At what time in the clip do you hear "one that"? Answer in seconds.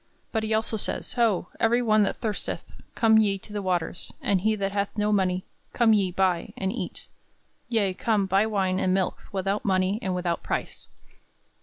1.83-2.15